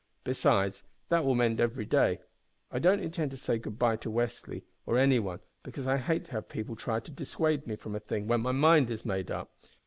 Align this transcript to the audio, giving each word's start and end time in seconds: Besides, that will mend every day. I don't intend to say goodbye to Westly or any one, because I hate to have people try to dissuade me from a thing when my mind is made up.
Besides, 0.23 0.81
that 1.09 1.23
will 1.23 1.35
mend 1.35 1.59
every 1.59 1.85
day. 1.85 2.21
I 2.71 2.79
don't 2.79 3.01
intend 3.03 3.29
to 3.29 3.37
say 3.37 3.59
goodbye 3.59 3.97
to 3.97 4.09
Westly 4.09 4.63
or 4.87 4.97
any 4.97 5.19
one, 5.19 5.41
because 5.61 5.85
I 5.85 5.97
hate 5.97 6.25
to 6.25 6.31
have 6.31 6.49
people 6.49 6.75
try 6.75 6.99
to 6.99 7.11
dissuade 7.11 7.67
me 7.67 7.75
from 7.75 7.93
a 7.95 7.99
thing 7.99 8.25
when 8.25 8.41
my 8.41 8.51
mind 8.51 8.89
is 8.89 9.05
made 9.05 9.29
up. 9.29 9.51